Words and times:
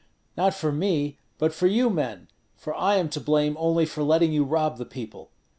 "Not 0.35 0.55
for 0.55 0.71
me, 0.71 1.19
but 1.37 1.53
for 1.53 1.67
you 1.67 1.91
men; 1.91 2.27
for 2.55 2.73
I 2.73 2.95
am 2.95 3.07
to 3.09 3.21
blame 3.21 3.55
only 3.59 3.85
for 3.85 4.01
letting 4.01 4.33
you 4.33 4.43
rob 4.43 4.79
the 4.79 4.83
people. 4.85 5.29